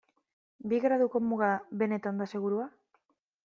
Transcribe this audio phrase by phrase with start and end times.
[0.71, 1.51] Bi graduko muga
[1.83, 2.69] benetan da segurua?